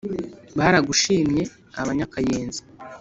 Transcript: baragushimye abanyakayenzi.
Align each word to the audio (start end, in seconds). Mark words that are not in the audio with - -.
baragushimye 0.57 1.43
abanyakayenzi. 1.81 2.61